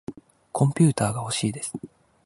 [0.51, 1.73] コンピューターがほしいです。